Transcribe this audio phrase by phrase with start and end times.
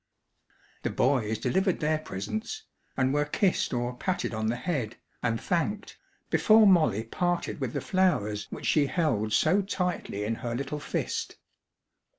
[0.81, 2.63] The boys delivered their presents,
[2.97, 5.95] and were kissed or patted on the head, and thanked,
[6.31, 11.35] before Molly parted with the flowers which she held so tightly in her little fist.